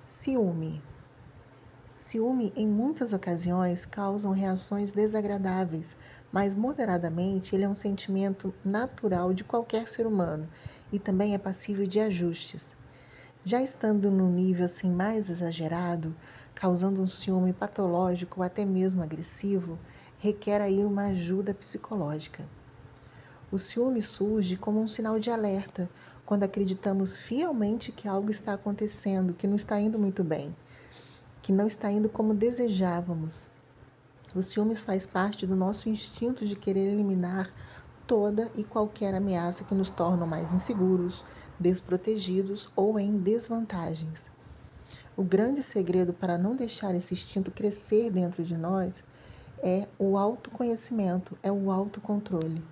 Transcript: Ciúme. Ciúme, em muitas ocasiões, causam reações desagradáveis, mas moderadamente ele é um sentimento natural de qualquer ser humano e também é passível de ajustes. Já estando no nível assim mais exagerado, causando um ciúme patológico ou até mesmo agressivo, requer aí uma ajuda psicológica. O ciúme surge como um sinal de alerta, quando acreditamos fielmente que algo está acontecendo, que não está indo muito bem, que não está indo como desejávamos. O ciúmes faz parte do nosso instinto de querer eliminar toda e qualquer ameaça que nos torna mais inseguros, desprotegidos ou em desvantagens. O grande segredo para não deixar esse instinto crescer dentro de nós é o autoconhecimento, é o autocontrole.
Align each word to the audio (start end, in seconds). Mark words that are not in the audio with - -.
Ciúme. 0.00 0.80
Ciúme, 1.92 2.52
em 2.54 2.68
muitas 2.68 3.12
ocasiões, 3.12 3.84
causam 3.84 4.30
reações 4.30 4.92
desagradáveis, 4.92 5.96
mas 6.30 6.54
moderadamente 6.54 7.52
ele 7.52 7.64
é 7.64 7.68
um 7.68 7.74
sentimento 7.74 8.54
natural 8.64 9.34
de 9.34 9.42
qualquer 9.42 9.88
ser 9.88 10.06
humano 10.06 10.48
e 10.92 11.00
também 11.00 11.34
é 11.34 11.38
passível 11.38 11.84
de 11.84 11.98
ajustes. 11.98 12.76
Já 13.44 13.60
estando 13.60 14.08
no 14.08 14.30
nível 14.30 14.66
assim 14.66 14.88
mais 14.88 15.28
exagerado, 15.28 16.14
causando 16.54 17.02
um 17.02 17.06
ciúme 17.08 17.52
patológico 17.52 18.38
ou 18.38 18.46
até 18.46 18.64
mesmo 18.64 19.02
agressivo, 19.02 19.80
requer 20.20 20.60
aí 20.60 20.84
uma 20.84 21.06
ajuda 21.06 21.52
psicológica. 21.52 22.44
O 23.50 23.56
ciúme 23.56 24.02
surge 24.02 24.58
como 24.58 24.78
um 24.78 24.86
sinal 24.86 25.18
de 25.18 25.30
alerta, 25.30 25.88
quando 26.26 26.44
acreditamos 26.44 27.16
fielmente 27.16 27.90
que 27.90 28.06
algo 28.06 28.30
está 28.30 28.52
acontecendo, 28.52 29.32
que 29.32 29.46
não 29.46 29.56
está 29.56 29.80
indo 29.80 29.98
muito 29.98 30.22
bem, 30.22 30.54
que 31.40 31.50
não 31.50 31.66
está 31.66 31.90
indo 31.90 32.10
como 32.10 32.34
desejávamos. 32.34 33.46
O 34.34 34.42
ciúmes 34.42 34.82
faz 34.82 35.06
parte 35.06 35.46
do 35.46 35.56
nosso 35.56 35.88
instinto 35.88 36.44
de 36.46 36.54
querer 36.54 36.88
eliminar 36.88 37.50
toda 38.06 38.50
e 38.54 38.62
qualquer 38.62 39.14
ameaça 39.14 39.64
que 39.64 39.74
nos 39.74 39.90
torna 39.90 40.26
mais 40.26 40.52
inseguros, 40.52 41.24
desprotegidos 41.58 42.68
ou 42.76 42.98
em 42.98 43.16
desvantagens. 43.16 44.26
O 45.16 45.22
grande 45.22 45.62
segredo 45.62 46.12
para 46.12 46.36
não 46.36 46.54
deixar 46.54 46.94
esse 46.94 47.14
instinto 47.14 47.50
crescer 47.50 48.10
dentro 48.10 48.44
de 48.44 48.58
nós 48.58 49.02
é 49.62 49.88
o 49.98 50.18
autoconhecimento, 50.18 51.38
é 51.42 51.50
o 51.50 51.70
autocontrole. 51.70 52.62